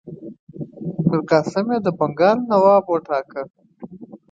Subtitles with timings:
[1.09, 3.41] میرقاسم یې د بنګال نواب وټاکه.